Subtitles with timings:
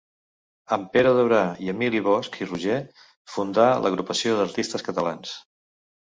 [0.75, 2.77] Amb Pere Daura i Emili Bosch i Roger
[3.33, 5.35] fundà l'Agrupació d'Artistes Catalans.